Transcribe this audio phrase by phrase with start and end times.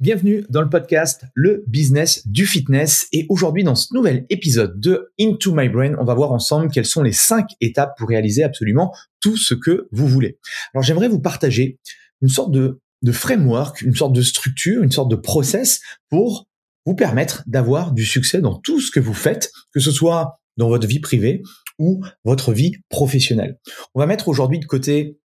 [0.00, 3.08] Bienvenue dans le podcast Le Business du Fitness.
[3.12, 6.86] Et aujourd'hui, dans ce nouvel épisode de Into My Brain, on va voir ensemble quelles
[6.86, 10.38] sont les cinq étapes pour réaliser absolument tout ce que vous voulez.
[10.72, 11.80] Alors, j'aimerais vous partager
[12.22, 12.78] une sorte de,
[13.10, 16.46] framework, une sorte de structure, une sorte de process pour
[16.86, 20.68] vous permettre d'avoir du succès dans tout ce que vous faites, que ce soit dans
[20.68, 21.42] votre vie privée
[21.80, 23.58] ou votre vie professionnelle.
[23.96, 25.18] On va mettre aujourd'hui de côté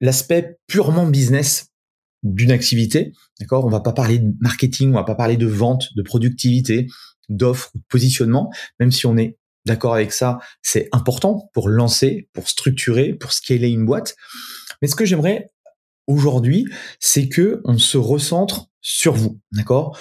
[0.00, 1.66] l'aspect purement business
[2.22, 3.64] d'une activité, d'accord?
[3.64, 6.86] On va pas parler de marketing, on va pas parler de vente, de productivité,
[7.28, 12.48] d'offres, de positionnement, même si on est d'accord avec ça, c'est important pour lancer, pour
[12.48, 14.16] structurer, pour scaler une boîte.
[14.80, 15.52] Mais ce que j'aimerais
[16.06, 16.66] aujourd'hui,
[17.00, 19.98] c'est que on se recentre sur vous, d'accord?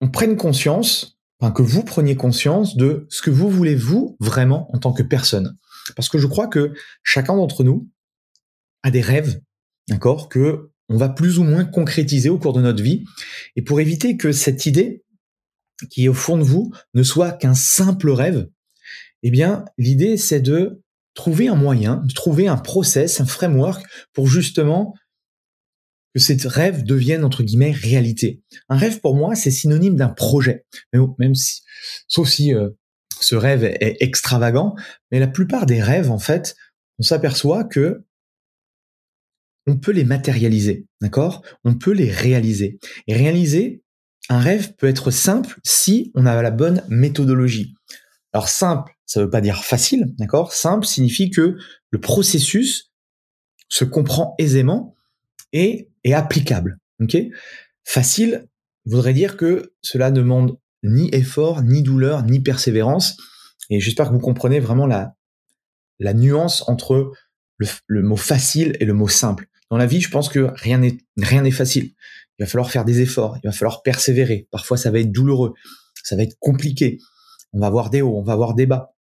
[0.00, 4.68] On prenne conscience, enfin que vous preniez conscience de ce que vous voulez vous vraiment
[4.74, 5.56] en tant que personne.
[5.96, 7.88] Parce que je crois que chacun d'entre nous
[8.82, 9.40] a des rêves,
[9.88, 13.04] d'accord, que on va plus ou moins concrétiser au cours de notre vie.
[13.56, 15.04] Et pour éviter que cette idée
[15.90, 18.48] qui est au fond de vous ne soit qu'un simple rêve,
[19.22, 20.82] eh bien, l'idée, c'est de
[21.14, 24.94] trouver un moyen, de trouver un process, un framework pour justement
[26.14, 28.42] que cette rêve devienne, entre guillemets, réalité.
[28.68, 30.64] Un rêve, pour moi, c'est synonyme d'un projet.
[31.18, 31.62] Même si,
[32.06, 32.70] sauf si euh,
[33.20, 34.74] ce rêve est extravagant,
[35.10, 36.54] mais la plupart des rêves, en fait,
[36.98, 38.04] on s'aperçoit que
[39.68, 40.86] on peut les matérialiser,
[41.64, 42.78] On peut les réaliser.
[43.06, 43.82] Réaliser
[44.30, 47.74] un rêve peut être simple si on a la bonne méthodologie.
[48.32, 50.52] Alors simple, ça ne veut pas dire facile, d'accord?
[50.52, 51.56] Simple signifie que
[51.90, 52.92] le processus
[53.68, 54.94] se comprend aisément
[55.52, 56.78] et est applicable,
[57.84, 58.46] Facile
[58.84, 63.16] voudrait dire que cela ne demande ni effort, ni douleur, ni persévérance.
[63.70, 67.12] Et j'espère que vous comprenez vraiment la nuance entre
[67.86, 69.48] le, mot facile et le mot simple.
[69.70, 71.92] Dans la vie, je pense que rien n'est rien n'est facile.
[72.38, 74.48] Il va falloir faire des efforts, il va falloir persévérer.
[74.50, 75.54] Parfois, ça va être douloureux,
[76.02, 76.98] ça va être compliqué.
[77.52, 78.94] On va avoir des hauts, on va avoir des bas.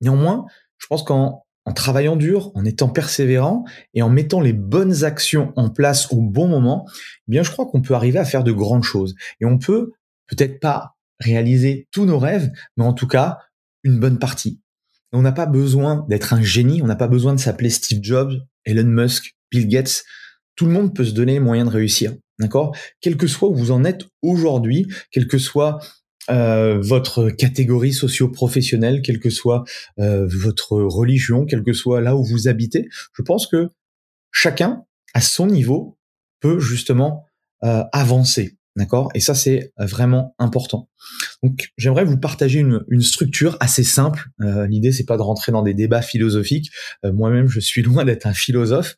[0.00, 0.46] Néanmoins,
[0.78, 5.52] je pense qu'en en travaillant dur, en étant persévérant et en mettant les bonnes actions
[5.54, 6.86] en place au bon moment,
[7.28, 9.14] eh bien, je crois qu'on peut arriver à faire de grandes choses.
[9.42, 9.92] Et on peut
[10.28, 13.38] peut-être pas réaliser tous nos rêves, mais en tout cas,
[13.82, 14.62] une bonne partie.
[15.12, 18.32] On n'a pas besoin d'être un génie, on n'a pas besoin de s'appeler Steve Jobs,
[18.64, 20.04] Elon Musk, Bill Gates.
[20.56, 22.76] Tout le monde peut se donner les moyens de réussir, d'accord?
[23.00, 25.78] Quel que soit où vous en êtes aujourd'hui, quelle que soit
[26.30, 29.64] euh, votre catégorie socio-professionnelle, quelle que soit
[29.98, 33.70] euh, votre religion, quel que soit là où vous habitez, je pense que
[34.30, 35.96] chacun, à son niveau,
[36.40, 37.24] peut justement
[37.64, 38.57] euh, avancer.
[38.78, 39.10] D'accord?
[39.16, 40.88] Et ça, c'est euh, vraiment important.
[41.42, 44.28] Donc, j'aimerais vous partager une, structure assez simple.
[44.40, 46.70] Euh, L'idée, c'est pas de rentrer dans des débats philosophiques.
[47.04, 48.94] Euh, moi-même, je suis loin d'être un philosophe,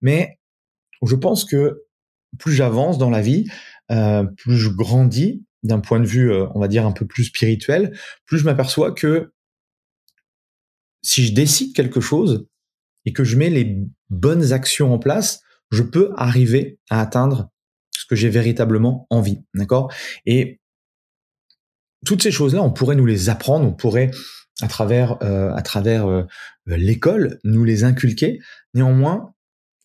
[0.00, 0.38] mais
[1.04, 1.82] je pense que
[2.38, 3.46] plus j'avance dans la vie,
[3.90, 7.98] euh, plus je grandis d'un point de vue, on va dire, un peu plus spirituel,
[8.26, 9.32] plus je m'aperçois que
[11.02, 12.46] si je décide quelque chose
[13.04, 13.78] et que je mets les
[14.10, 15.40] bonnes actions en place,
[15.72, 17.50] je peux arriver à atteindre
[17.96, 19.92] ce que j'ai véritablement envie, d'accord?
[20.26, 20.60] Et
[22.04, 24.10] toutes ces choses-là, on pourrait nous les apprendre, on pourrait
[24.60, 26.24] à travers euh, à travers euh,
[26.66, 28.40] l'école nous les inculquer.
[28.74, 29.32] Néanmoins,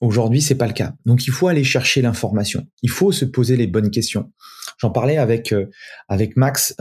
[0.01, 0.93] aujourd'hui, c'est pas le cas.
[1.05, 2.67] Donc, il faut aller chercher l'information.
[2.81, 4.31] Il faut se poser les bonnes questions.
[4.79, 5.69] J'en parlais avec euh,
[6.07, 6.75] avec Max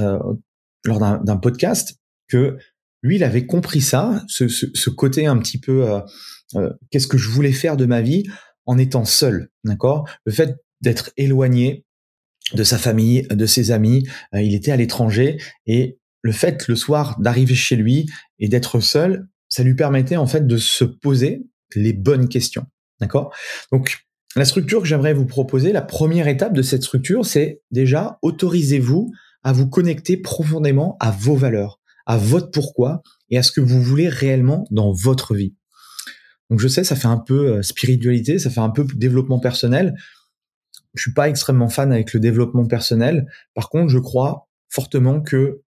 [0.84, 1.98] lors d'un podcast
[2.28, 2.56] que
[3.02, 5.86] lui, il avait compris ça, ce, ce, ce côté un petit peu
[6.90, 8.24] qu'est-ce que je voulais faire de ma vie
[8.64, 10.08] en étant seul, d'accord?
[10.24, 11.84] Le fait d'être éloigné
[12.54, 14.06] de sa famille, de ses amis.
[14.34, 18.06] Euh, il était à l'étranger et le fait le soir d'arriver chez lui
[18.38, 22.66] et d'être seul, ça lui permettait en fait de se poser les bonnes questions.
[23.00, 23.34] D'accord?
[23.72, 23.98] Donc
[24.36, 29.10] la structure que j'aimerais vous proposer, la première étape de cette structure, c'est déjà autorisez-vous
[29.42, 33.82] à vous connecter profondément à vos valeurs, à votre pourquoi et à ce que vous
[33.82, 35.54] voulez réellement dans votre vie.
[36.50, 39.94] Donc je sais, ça fait un peu euh, spiritualité, ça fait un peu développement personnel.
[40.94, 43.26] Je suis pas extrêmement fan avec le développement personnel.
[43.54, 45.62] Par contre, je crois fortement que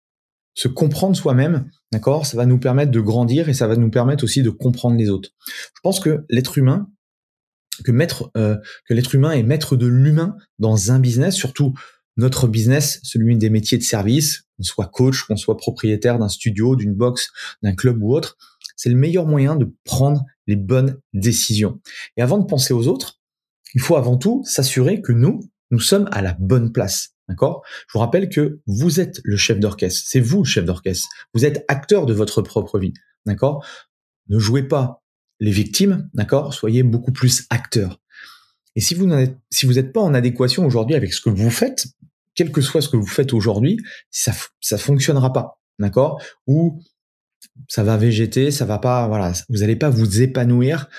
[0.53, 4.23] se comprendre soi-même, d'accord, ça va nous permettre de grandir et ça va nous permettre
[4.23, 5.29] aussi de comprendre les autres.
[5.47, 6.89] Je pense que l'être humain,
[7.85, 11.73] que maître, euh, que l'être humain est maître de l'humain dans un business, surtout
[12.17, 16.75] notre business, celui des métiers de service, qu'on soit coach, qu'on soit propriétaire d'un studio,
[16.75, 17.31] d'une box,
[17.63, 18.35] d'un club ou autre,
[18.75, 21.79] c'est le meilleur moyen de prendre les bonnes décisions.
[22.17, 23.18] Et avant de penser aux autres,
[23.73, 27.15] il faut avant tout s'assurer que nous, nous sommes à la bonne place.
[27.27, 27.63] D'accord?
[27.87, 30.01] Je vous rappelle que vous êtes le chef d'orchestre.
[30.07, 31.07] C'est vous le chef d'orchestre.
[31.33, 32.93] Vous êtes acteur de votre propre vie.
[33.25, 33.63] D'accord?
[34.29, 35.03] Ne jouez pas
[35.39, 36.09] les victimes.
[36.15, 36.55] D'accord?
[36.55, 38.01] Soyez beaucoup plus acteur.
[38.75, 41.85] Et si vous n'êtes si pas en adéquation aujourd'hui avec ce que vous faites,
[42.33, 43.77] quel que soit ce que vous faites aujourd'hui,
[44.09, 45.59] ça ça fonctionnera pas.
[45.77, 46.19] D'accord?
[46.47, 46.81] Ou
[47.67, 50.89] ça va végéter, ça va pas voilà, vous n'allez pas vous épanouir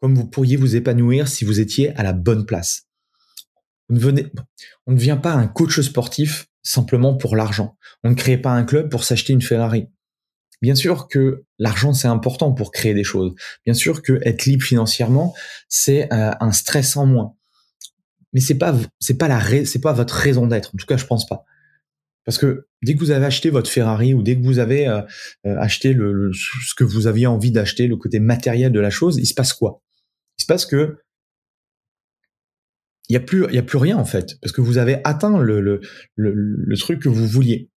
[0.00, 2.86] comme vous pourriez vous épanouir si vous étiez à la bonne place.
[3.90, 4.22] On ne,
[4.86, 7.76] on ne vient pas un coach sportif simplement pour l'argent.
[8.04, 9.88] On ne crée pas un club pour s'acheter une Ferrari.
[10.60, 13.34] Bien sûr que l'argent c'est important pour créer des choses.
[13.64, 15.34] Bien sûr que être libre financièrement
[15.68, 17.34] c'est euh, un stress en moins.
[18.32, 20.74] Mais c'est pas c'est pas la c'est pas votre raison d'être.
[20.74, 21.44] En tout cas, je pense pas.
[22.24, 25.00] Parce que dès que vous avez acheté votre Ferrari ou dès que vous avez euh,
[25.46, 29.16] euh, acheté le, ce que vous aviez envie d'acheter, le côté matériel de la chose,
[29.16, 29.80] il se passe quoi?
[30.38, 30.96] Il se passe que
[33.08, 35.60] il y a plus a plus rien en fait parce que vous avez atteint le,
[35.60, 35.80] le,
[36.16, 37.70] le, truc que vous vouliez.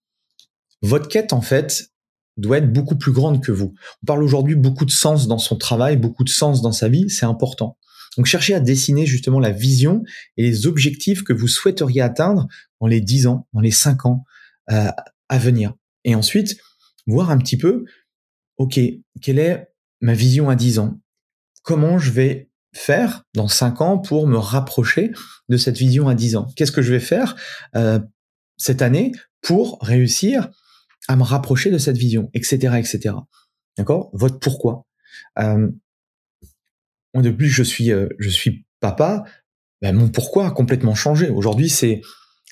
[0.81, 1.91] Votre quête en fait
[2.37, 3.73] doit être beaucoup plus grande que vous.
[4.03, 7.09] On parle aujourd'hui beaucoup de sens dans son travail, beaucoup de sens dans sa vie,
[7.09, 7.77] c'est important.
[8.17, 10.03] Donc cherchez à dessiner justement la vision
[10.37, 12.47] et les objectifs que vous souhaiteriez atteindre
[12.81, 14.25] dans les 10 ans, dans les 5 ans
[14.69, 14.89] euh,
[15.29, 15.73] à venir.
[16.03, 16.57] Et ensuite,
[17.07, 17.85] voir un petit peu,
[18.57, 18.79] OK,
[19.21, 19.67] quelle est
[20.01, 20.99] ma vision à 10 ans?
[21.63, 25.11] Comment je vais faire dans cinq ans pour me rapprocher
[25.49, 27.35] de cette vision à 10 ans Qu'est-ce que je vais faire
[27.75, 27.99] euh,
[28.57, 30.49] cette année pour réussir
[31.07, 33.15] à me rapprocher de cette vision, etc., etc.
[33.77, 34.09] D'accord?
[34.13, 34.85] Votre pourquoi.
[35.39, 35.69] Euh,
[37.15, 39.25] depuis que je suis, euh, je suis papa,
[39.81, 41.29] ben, mon pourquoi a complètement changé.
[41.29, 42.01] Aujourd'hui, c'est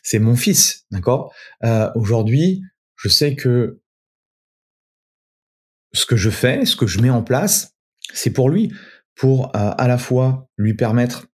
[0.04, 1.33] c'est mon fils, d'accord?
[1.63, 2.63] Euh, Aujourd'hui,
[2.95, 3.80] je sais que
[5.94, 7.75] ce que je fais, ce que je mets en place,
[8.13, 8.74] c'est pour lui
[9.19, 11.27] pour euh, à la fois lui permettre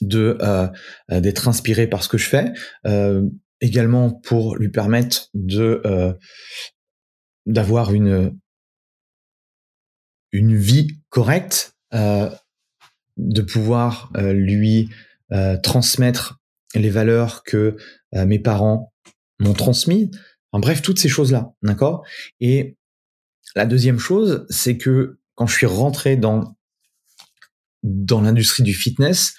[0.00, 0.68] de euh,
[1.08, 2.52] d'être inspiré par ce que je fais,
[2.86, 3.22] euh,
[3.60, 5.82] également pour lui permettre de
[7.46, 8.40] d'avoir une
[10.32, 14.90] vie correcte, de pouvoir lui
[15.62, 16.40] transmettre
[16.74, 17.76] les valeurs que
[18.12, 18.92] mes parents
[19.40, 20.10] m'ont transmis.
[20.52, 22.04] En bref, toutes ces choses-là, d'accord?
[22.40, 22.76] Et
[23.56, 26.57] la deuxième chose, c'est que quand je suis rentré dans
[27.82, 29.34] dans l'industrie du fitness,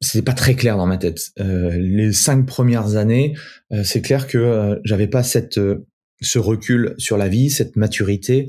[0.00, 1.30] c'était pas très clair dans ma tête.
[1.40, 3.36] Euh, les cinq premières années,
[3.72, 5.60] euh, c'est clair que euh, j'avais pas cette
[6.22, 8.48] ce recul sur la vie, cette maturité.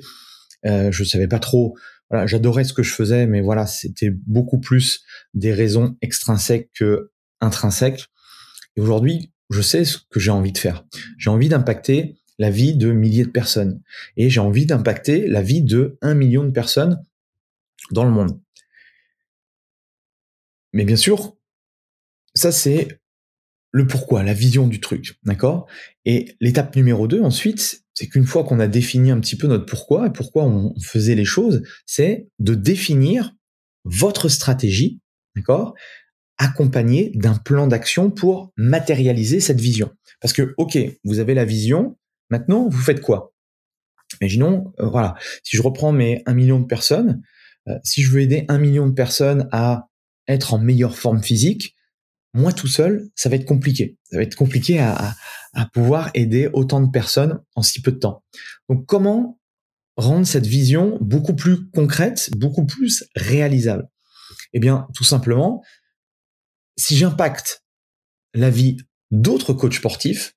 [0.63, 1.77] je savais pas trop.
[2.09, 5.03] Voilà, j'adorais ce que je faisais, mais voilà, c'était beaucoup plus
[5.33, 8.06] des raisons extrinsèques que intrinsèques.
[8.77, 10.85] Et aujourd'hui, je sais ce que j'ai envie de faire.
[11.18, 13.81] J'ai envie d'impacter la vie de milliers de personnes.
[14.16, 17.02] Et j'ai envie d'impacter la vie de un million de personnes
[17.92, 18.40] dans le monde.
[20.74, 21.36] Mais bien sûr,
[22.33, 23.00] ça c'est
[23.71, 25.68] le pourquoi, la vision du truc, d'accord?
[26.06, 29.66] Et l'étape numéro 2 ensuite, c'est qu'une fois qu'on a défini un petit peu notre
[29.66, 33.33] pourquoi et pourquoi on faisait les choses, c'est de définir
[33.83, 35.02] votre stratégie,
[35.36, 35.74] d'accord?
[36.38, 39.92] Accompagné d'un plan d'action pour matérialiser cette vision.
[40.21, 41.97] Parce que, ok, vous avez la vision,
[42.30, 43.33] maintenant, vous faites quoi?
[44.21, 47.21] Imaginons, euh, voilà, si je reprends mes 1 million de personnes,
[47.68, 49.86] euh, si je veux aider un million de personnes à
[50.28, 51.76] être en meilleure forme physique,
[52.34, 53.98] moi tout seul, ça va être compliqué.
[54.04, 55.16] Ça va être compliqué à,
[55.74, 58.24] pouvoir aider autant de personnes en si peu de temps.
[58.69, 59.40] Donc comment
[59.96, 63.90] rendre cette vision beaucoup plus concrète, beaucoup plus réalisable?
[64.54, 65.64] Eh bien, tout simplement,
[66.78, 67.64] si j'impacte
[68.36, 68.78] la vie
[69.10, 70.36] d'autres coachs sportifs,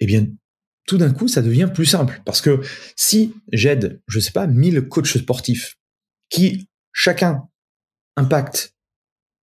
[0.00, 0.26] eh bien,
[0.86, 2.20] tout d'un coup, ça devient plus simple.
[2.26, 2.60] Parce que
[2.96, 5.78] si j'aide, je sais pas, 1000 coachs sportifs
[6.28, 7.48] qui, chacun,
[8.16, 8.74] impactent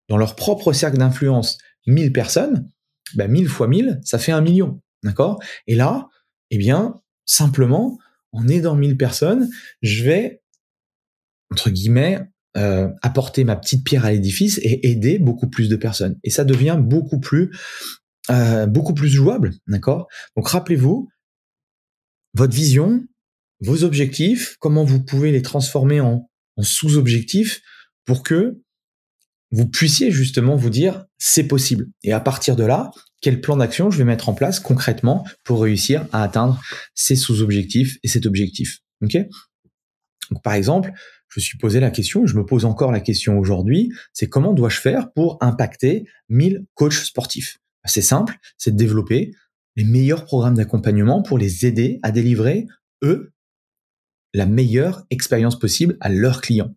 [0.09, 1.57] dans leur propre cercle d'influence
[1.87, 2.69] 1000 personnes,
[3.15, 4.81] ben 1000 fois 1000, ça fait un million.
[5.03, 5.41] D'accord?
[5.67, 6.09] Et là,
[6.49, 7.97] eh bien, simplement,
[8.31, 9.49] en aidant 1000 personnes,
[9.81, 10.41] je vais,
[11.51, 12.21] entre guillemets,
[12.57, 16.17] euh, apporter ma petite pierre à l'édifice et aider beaucoup plus de personnes.
[16.23, 17.51] Et ça devient beaucoup plus
[18.31, 20.07] euh, beaucoup plus jouable, d'accord?
[20.35, 21.09] Donc rappelez-vous
[22.33, 23.05] votre vision,
[23.59, 27.61] vos objectifs, comment vous pouvez les transformer en, en sous-objectifs
[28.03, 28.59] pour que
[29.55, 31.87] vous puissiez justement vous dire c'est possible.
[32.03, 35.61] Et à partir de là, quel plan d'action je vais mettre en place concrètement pour
[35.61, 36.61] réussir à atteindre
[36.93, 38.79] ces sous-objectifs et cet objectif.
[39.01, 39.17] Ok?
[40.43, 40.91] Par exemple,
[41.29, 44.53] je me suis posé la question, je me pose encore la question aujourd'hui, c'est comment
[44.53, 47.59] dois-je faire pour impacter 1000 coachs sportifs?
[47.85, 49.31] C'est simple, c'est de développer
[49.77, 52.67] les meilleurs programmes d'accompagnement pour les aider à délivrer,
[53.03, 53.31] eux,
[54.33, 56.75] la meilleure expérience possible à leurs clients.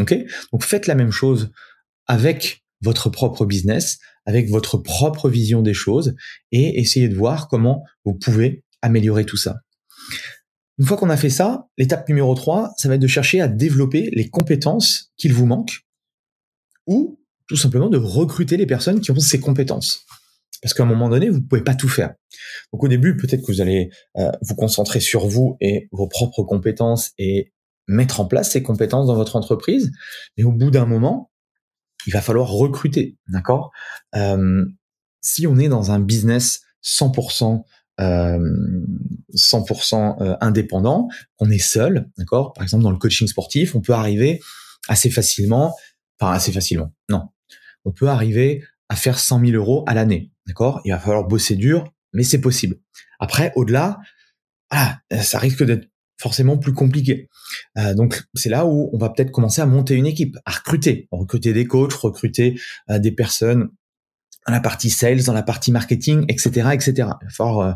[0.00, 0.12] Ok?
[0.50, 1.52] Donc faites la même chose
[2.06, 6.14] avec votre propre business, avec votre propre vision des choses
[6.52, 9.56] et essayez de voir comment vous pouvez améliorer tout ça.
[10.78, 13.48] Une fois qu'on a fait ça, l'étape numéro 3, ça va être de chercher à
[13.48, 15.80] développer les compétences qu'il vous manque
[16.86, 20.04] ou tout simplement de recruter les personnes qui ont ces compétences.
[20.62, 22.14] Parce qu'à un moment donné, vous ne pouvez pas tout faire.
[22.72, 26.42] Donc au début, peut-être que vous allez euh, vous concentrer sur vous et vos propres
[26.42, 27.52] compétences et
[27.86, 29.92] mettre en place ces compétences dans votre entreprise.
[30.36, 31.30] Mais au bout d'un moment,
[32.06, 33.70] il va falloir recruter, d'accord?
[34.14, 34.64] Euh,
[35.20, 37.64] Si on est dans un business 100%
[38.00, 38.38] euh,
[39.34, 41.08] 100% euh, indépendant,
[41.38, 42.52] on est seul, d'accord?
[42.52, 44.40] Par exemple, dans le coaching sportif, on peut arriver
[44.88, 45.74] assez facilement,
[46.20, 47.28] enfin assez facilement, non,
[47.84, 50.80] on peut arriver à faire 100 000 euros à l'année, d'accord?
[50.84, 52.76] Il va falloir bosser dur, mais c'est possible.
[53.18, 53.98] Après, au-delà,
[54.70, 55.88] ça risque d'être
[56.24, 57.28] forcément plus compliqué.
[57.76, 61.06] Euh, donc c'est là où on va peut-être commencer à monter une équipe, à recruter,
[61.10, 63.68] recruter des coachs, recruter euh, des personnes
[64.46, 66.92] dans la partie sales, dans la partie marketing, etc., etc.
[66.96, 67.72] Il euh,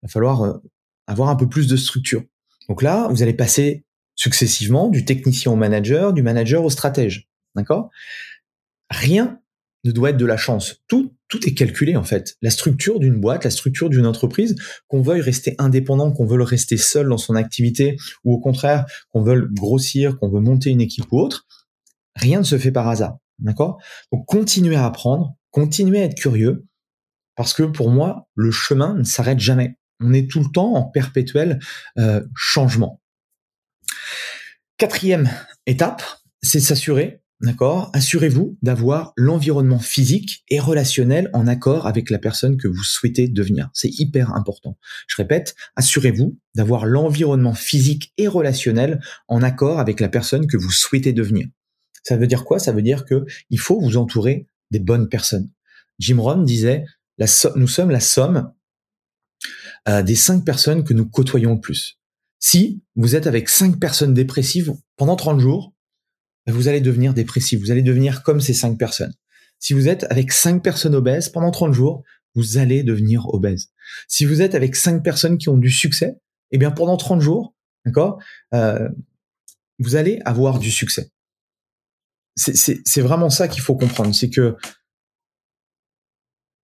[0.00, 0.60] il va falloir
[1.08, 2.22] avoir un peu plus de structure.
[2.68, 7.90] Donc là, vous allez passer successivement du technicien au manager, du manager au stratège, d'accord?
[8.90, 9.40] Rien
[9.84, 10.82] ne doit être de la chance.
[10.88, 12.36] Tout, tout est calculé en fait.
[12.42, 14.56] La structure d'une boîte, la structure d'une entreprise,
[14.88, 19.22] qu'on veuille rester indépendant, qu'on veuille rester seul dans son activité, ou au contraire qu'on
[19.22, 21.46] veuille grossir, qu'on veut monter une équipe ou autre,
[22.16, 23.18] rien ne se fait par hasard.
[23.38, 23.80] D'accord?
[24.12, 26.66] Donc continuez à apprendre, continuez à être curieux,
[27.36, 29.76] parce que pour moi, le chemin ne s'arrête jamais.
[30.00, 31.60] On est tout le temps en perpétuel
[31.98, 33.00] euh, changement.
[34.76, 35.30] Quatrième
[35.66, 36.02] étape,
[36.42, 37.90] c'est s'assurer D'accord?
[37.92, 43.70] Assurez-vous d'avoir l'environnement physique et relationnel en accord avec la personne que vous souhaitez devenir.
[43.74, 44.76] C'est hyper important.
[45.06, 50.72] Je répète, assurez-vous d'avoir l'environnement physique et relationnel en accord avec la personne que vous
[50.72, 51.46] souhaitez devenir.
[52.02, 52.58] Ça veut dire quoi?
[52.58, 55.48] Ça veut dire que il faut vous entourer des bonnes personnes.
[56.00, 56.84] Jim Rohn disait
[57.54, 58.52] nous sommes la somme
[59.88, 61.98] euh, des cinq personnes que nous côtoyons le plus.
[62.40, 65.72] Si vous êtes avec cinq personnes dépressives pendant 30 jours,
[66.52, 69.14] vous allez devenir dépressif, vous allez devenir comme ces cinq personnes.
[69.58, 73.70] Si vous êtes avec cinq personnes obèses pendant 30 jours, vous allez devenir obèse.
[74.06, 76.18] Si vous êtes avec cinq personnes qui ont du succès,
[76.50, 78.22] eh bien pendant 30 jours, d'accord,
[78.54, 78.88] euh,
[79.78, 81.10] vous allez avoir du succès.
[82.36, 84.56] C'est vraiment ça qu'il faut comprendre, c'est que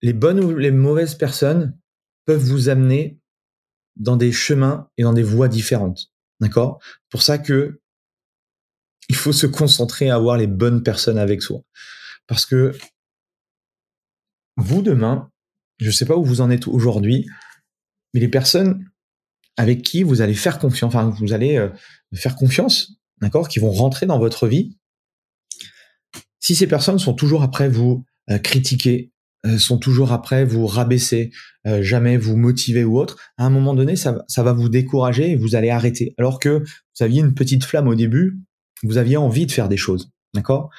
[0.03, 1.77] les bonnes ou les mauvaises personnes
[2.27, 3.19] peuvent vous amener
[3.97, 6.13] dans des chemins et dans des voies différentes.
[6.41, 6.81] D'accord?
[7.11, 7.81] Pour ça que
[9.09, 11.61] il faut se concentrer à avoir les bonnes personnes avec soi.
[12.27, 12.73] Parce que
[14.57, 15.31] vous, demain,
[15.79, 17.27] je ne sais pas où vous en êtes aujourd'hui,
[18.13, 18.89] mais les personnes
[19.57, 21.69] avec qui vous allez faire confiance, enfin, vous allez euh,
[22.15, 24.77] faire confiance, d'accord, qui vont rentrer dans votre vie,
[26.41, 29.13] si ces personnes sont toujours après vous euh, critiquer,
[29.47, 31.31] euh, sont toujours après vous rabaisser,
[31.81, 35.37] jamais vous motiver ou autre, à un moment donné, ça, ça va vous décourager et
[35.37, 36.15] vous allez arrêter.
[36.19, 38.39] Alors que vous aviez une petite flamme au début,
[38.87, 40.71] vous aviez envie de faire des choses, d'accord?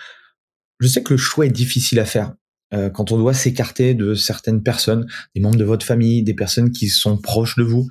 [0.79, 2.33] Je sais que le choix est difficile à faire
[2.73, 6.71] euh, quand on doit s'écarter de certaines personnes, des membres de votre famille, des personnes
[6.71, 7.87] qui sont proches de vous.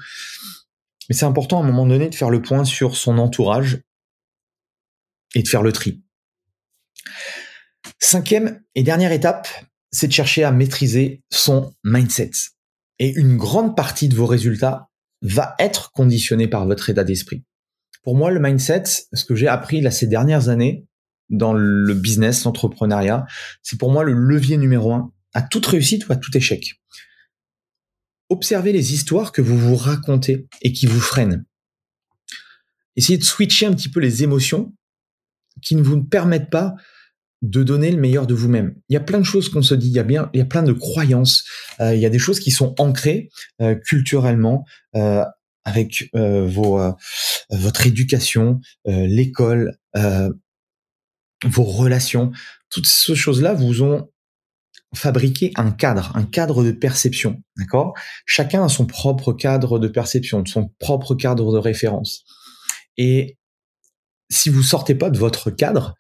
[1.09, 3.81] Mais c'est important à un moment donné de faire le point sur son entourage
[5.35, 6.03] et de faire le tri.
[7.99, 9.49] Cinquième et dernière étape,
[9.91, 12.31] c'est de chercher à maîtriser son mindset.
[12.99, 14.89] Et une grande partie de vos résultats
[15.23, 17.45] va être conditionnée par votre état d'esprit.
[18.05, 20.87] Pour moi, le mindset, ce que j'ai appris là ces dernières années
[21.31, 23.27] dans le business, l'entrepreneuriat,
[23.63, 26.81] c'est pour moi le levier numéro un à toute réussite ou à tout échec.
[28.29, 31.45] Observez les histoires que vous vous racontez et qui vous freinent.
[32.97, 34.73] Essayez de switcher un petit peu les émotions
[35.63, 36.75] qui ne vous permettent pas
[37.43, 38.75] de donner le meilleur de vous-même.
[38.89, 40.43] Il y a plein de choses qu'on se dit, il y a bien, il y
[40.43, 41.45] a plein de croyances,
[41.81, 43.29] euh, il y a des choses qui sont ancrées
[43.61, 44.65] euh, culturellement,
[44.97, 45.25] euh,
[45.65, 46.93] avec euh, vos, euh,
[47.51, 49.79] votre éducation, euh, l'école,
[51.45, 52.33] vos relations,
[52.71, 54.09] toutes ces choses-là vous ont
[54.95, 57.95] fabriquer un cadre, un cadre de perception, d'accord?
[58.27, 62.25] Chacun a son propre cadre de perception, son propre cadre de référence.
[62.97, 63.37] Et
[64.31, 65.97] si vous sortez pas de votre cadre,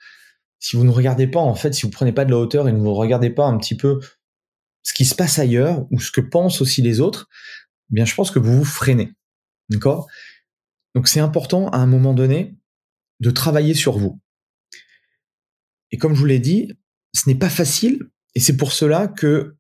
[0.61, 2.73] si vous ne regardez pas, en fait, si vous prenez pas de la hauteur et
[2.73, 4.01] ne vous regardez pas un petit peu
[4.83, 7.29] ce qui se passe ailleurs ou ce que pensent aussi les autres,
[7.91, 9.13] eh bien, je pense que vous vous freinez.
[9.71, 10.07] D'accord?
[10.95, 12.57] Donc, c'est important à un moment donné
[13.21, 14.21] de travailler sur vous.
[15.91, 16.73] Et comme je vous l'ai dit,
[17.13, 19.57] ce n'est pas facile et c'est pour cela que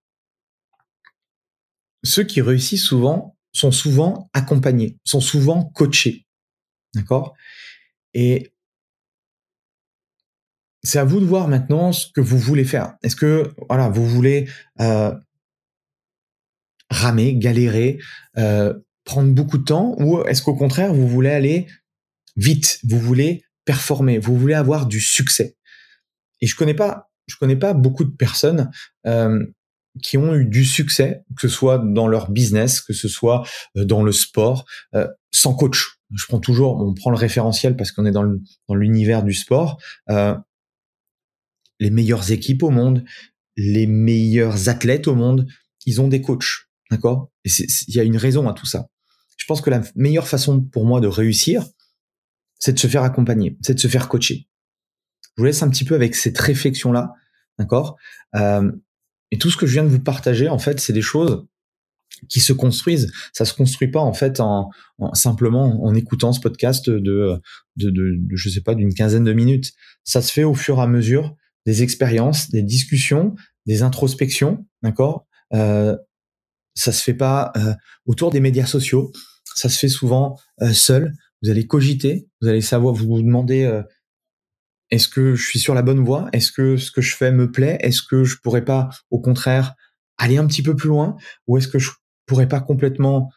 [2.02, 6.26] ceux qui réussissent souvent sont souvent accompagnés, sont souvent coachés.
[6.94, 7.34] D'accord?
[8.12, 8.52] Et
[10.82, 12.96] c'est à vous de voir maintenant ce que vous voulez faire.
[13.02, 14.48] Est-ce que voilà, vous voulez
[14.80, 15.14] euh,
[16.90, 17.98] ramer, galérer,
[18.36, 21.66] euh, prendre beaucoup de temps, ou est-ce qu'au contraire vous voulez aller
[22.36, 25.56] vite, vous voulez performer, vous voulez avoir du succès?
[26.40, 28.70] Et je connais pas, je connais pas beaucoup de personnes
[29.06, 29.44] euh,
[30.02, 33.46] qui ont eu du succès, que ce soit dans leur business, que ce soit
[33.76, 34.66] dans le sport,
[35.30, 36.00] sans coach.
[36.14, 38.24] Je prends toujours, on prend le référentiel parce qu'on est dans
[38.70, 39.80] l'univers du sport.
[40.10, 40.36] Euh,
[41.80, 43.04] les meilleures équipes au monde,
[43.56, 45.46] les meilleurs athlètes au monde,
[45.86, 47.30] ils ont des coachs, d'accord?
[47.44, 47.50] Et
[47.88, 48.88] il y a une raison à tout ça.
[49.36, 51.64] Je pense que la meilleure façon pour moi de réussir,
[52.58, 54.48] c'est de se faire accompagner, c'est de se faire coacher.
[55.36, 57.12] Je vous laisse un petit peu avec cette réflexion-là,
[57.58, 57.96] d'accord?
[58.36, 58.70] Euh,
[59.30, 61.46] Et tout ce que je viens de vous partager, en fait, c'est des choses
[62.28, 63.10] qui se construisent.
[63.32, 64.70] Ça se construit pas en fait en,
[65.14, 67.40] simplement en écoutant ce podcast de,
[67.76, 69.72] de, de, je sais pas d'une quinzaine de minutes.
[70.04, 71.34] Ça se fait au fur et à mesure
[71.66, 73.34] des expériences, des discussions,
[73.66, 75.26] des introspections, d'accord?
[75.52, 75.96] Euh,
[76.74, 77.74] Ça se fait pas euh,
[78.06, 79.12] autour des médias sociaux,
[79.54, 81.12] ça se fait souvent euh, seul.
[81.42, 83.82] Vous allez cogiter, vous allez savoir, vous vous demandez euh,
[84.90, 86.28] est-ce que je suis sur la bonne voie?
[86.32, 87.78] Est-ce que ce que je fais me plaît?
[87.80, 89.74] Est-ce que je pourrais pas, au contraire,
[90.18, 91.16] aller un petit peu plus loin?
[91.46, 91.90] Ou est-ce que je
[92.26, 93.30] pourrais pas complètement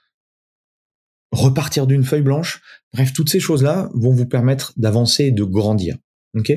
[1.32, 2.62] repartir d'une feuille blanche?
[2.94, 5.98] Bref, toutes ces choses-là vont vous permettre d'avancer et de grandir.
[6.36, 6.54] Ok?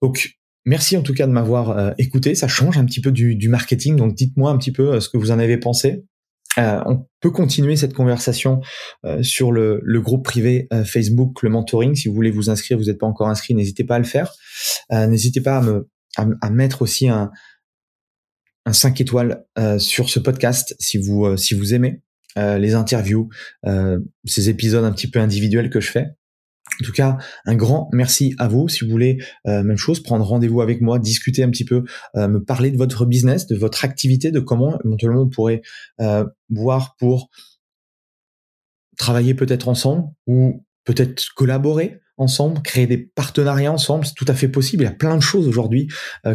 [0.00, 2.34] Donc, Merci en tout cas de m'avoir euh, écouté.
[2.34, 5.18] Ça change un petit peu du, marketing, donc dites-moi un petit peu euh, ce que
[5.18, 6.04] vous en avez pensé.
[6.56, 8.60] Euh, on peut continuer cette conversation
[9.22, 11.96] sur le, groupe privé Facebook, le mentoring.
[11.96, 14.32] Si vous voulez vous inscrire, vous n'êtes pas encore inscrit, n'hésitez pas à le faire.
[14.92, 15.88] n'hésitez pas à, me,
[16.40, 17.32] à, mettre aussi un,
[18.66, 19.44] un 5 étoiles
[19.78, 22.02] sur ce podcast si vous, si vous aimez
[22.36, 23.30] les interviews,
[24.24, 26.06] ces épisodes un petit peu individuels que je fais.
[26.80, 28.68] En tout cas, un grand merci à vous.
[28.68, 31.84] Si vous voulez, euh, même chose, prendre rendez-vous avec moi, discuter un petit peu,
[32.16, 35.62] euh, me parler de votre business, de votre activité, de comment éventuellement on pourrait
[36.00, 37.30] euh, voir pour
[38.96, 44.46] travailler peut-être ensemble ou peut-être collaborer ensemble, créer des partenariats ensemble, c'est tout à fait
[44.46, 44.84] possible.
[44.84, 45.88] Il y a plein de choses aujourd'hui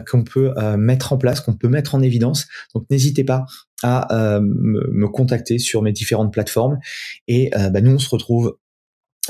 [0.09, 2.47] qu'on peut mettre en place, qu'on peut mettre en évidence.
[2.75, 3.45] Donc n'hésitez pas
[3.81, 6.79] à me, contacter sur mes différentes plateformes.
[7.29, 8.57] Et bah, nous, on se retrouve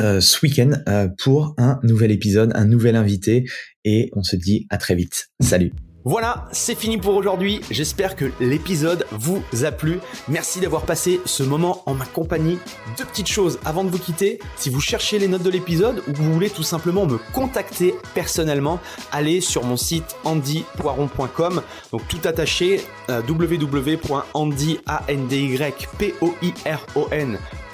[0.01, 3.45] euh, ce week-end euh, pour un nouvel épisode, un nouvel invité
[3.83, 5.29] et on se dit à très vite.
[5.41, 5.73] Salut
[6.05, 7.59] voilà, c'est fini pour aujourd'hui.
[7.69, 9.99] J'espère que l'épisode vous a plu.
[10.29, 12.57] Merci d'avoir passé ce moment en ma compagnie.
[12.97, 14.39] Deux petites choses avant de vous quitter.
[14.55, 17.95] Si vous cherchez les notes de l'épisode ou que vous voulez tout simplement me contacter
[18.15, 18.79] personnellement,
[19.11, 21.61] allez sur mon site andypoiron.com.
[21.91, 23.21] Donc tout attaché euh,